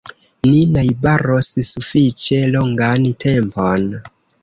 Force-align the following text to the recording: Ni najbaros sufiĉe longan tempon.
Ni 0.45 0.61
najbaros 0.77 1.51
sufiĉe 1.69 2.43
longan 2.59 3.09
tempon. 3.29 3.91